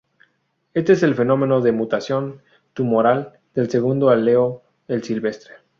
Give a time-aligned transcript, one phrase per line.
[0.73, 2.41] Este es el fenómeno de mutación
[2.73, 5.53] tumoral del segundo alelo, el silvestre.